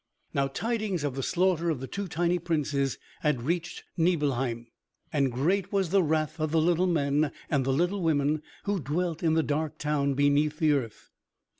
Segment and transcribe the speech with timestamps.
[0.33, 4.65] Now tidings of the slaughter of the two tiny princes had reached Nibelheim,
[5.13, 9.35] and great was the wrath of the little men and little women who dwelt in
[9.35, 11.11] the dark town beneath the earth.